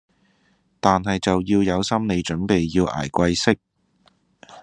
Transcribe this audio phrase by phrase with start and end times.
[0.79, 3.59] 但係就要有心理準備要捱貴息